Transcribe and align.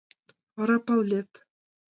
—Вара 0.55 0.77
палет. 0.85 1.31